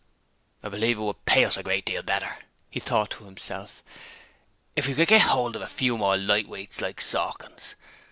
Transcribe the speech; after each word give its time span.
'I 0.63 0.69
believe 0.69 0.97
it 0.97 1.01
would 1.03 1.25
pay 1.25 1.45
us 1.45 1.57
a 1.57 1.61
great 1.61 1.85
deal 1.85 2.01
better,' 2.01 2.39
he 2.71 2.79
thought 2.79 3.11
to 3.11 3.25
himself, 3.25 3.83
'if 4.75 4.87
we 4.87 4.95
could 4.95 5.07
get 5.09 5.21
hold 5.21 5.55
of 5.55 5.61
a 5.61 5.67
few 5.67 5.95
more 5.95 6.17
lightweights 6.17 6.81
like 6.81 6.99
Sawkins.' 6.99 7.75